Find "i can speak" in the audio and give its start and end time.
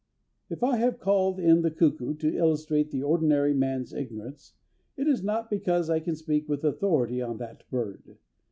5.91-6.49